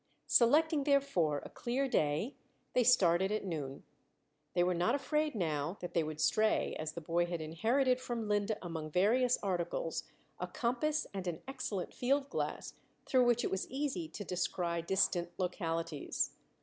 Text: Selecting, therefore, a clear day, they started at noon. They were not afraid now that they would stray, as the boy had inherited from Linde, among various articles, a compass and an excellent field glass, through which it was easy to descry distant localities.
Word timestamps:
Selecting, 0.25 0.83
therefore, 0.83 1.43
a 1.45 1.49
clear 1.51 1.87
day, 1.87 2.35
they 2.73 2.83
started 2.83 3.31
at 3.31 3.45
noon. 3.45 3.83
They 4.55 4.63
were 4.63 4.73
not 4.73 4.95
afraid 4.95 5.35
now 5.35 5.77
that 5.79 5.93
they 5.93 6.01
would 6.01 6.19
stray, 6.19 6.75
as 6.79 6.93
the 6.93 7.01
boy 7.01 7.27
had 7.27 7.39
inherited 7.39 7.99
from 7.99 8.27
Linde, 8.27 8.57
among 8.63 8.89
various 8.89 9.37
articles, 9.43 10.05
a 10.39 10.47
compass 10.47 11.05
and 11.13 11.27
an 11.27 11.43
excellent 11.47 11.93
field 11.93 12.31
glass, 12.31 12.73
through 13.05 13.25
which 13.25 13.43
it 13.43 13.51
was 13.51 13.69
easy 13.69 14.07
to 14.07 14.23
descry 14.23 14.81
distant 14.81 15.29
localities. 15.37 16.31